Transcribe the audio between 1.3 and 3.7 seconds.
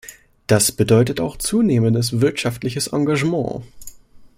zunehmendes wirtschaftliches Engagement.